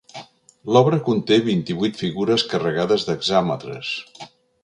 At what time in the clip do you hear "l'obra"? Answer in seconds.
0.75-0.99